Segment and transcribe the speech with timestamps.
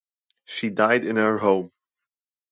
[0.45, 1.69] She died in her home.